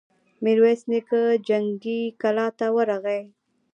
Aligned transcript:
ميرويس 0.43 0.81
نيکه 0.91 1.21
جنګي 1.47 2.01
کلا 2.21 2.47
ته 2.57 2.65
ورغی. 2.75 3.21